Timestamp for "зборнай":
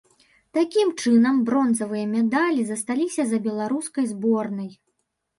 4.15-4.69